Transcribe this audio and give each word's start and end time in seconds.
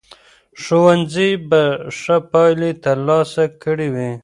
ښوونځي 0.61 1.31
به 1.49 1.63
ښه 1.99 2.17
پایلې 2.31 2.71
ترلاسه 2.83 3.43
کړې 3.63 3.87
وي. 3.95 4.11